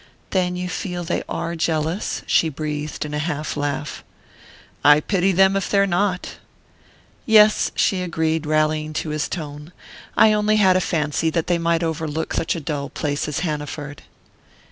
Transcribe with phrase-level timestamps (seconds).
[0.31, 4.03] "Then you feel they are jealous?" she breathed, in a half laugh.
[4.83, 6.37] "I pity them if they're not!"
[7.27, 9.71] "Yes," she agreed, rallying to his tone.
[10.17, 14.01] "I only had a fancy that they might overlook such a dull place as Hanaford."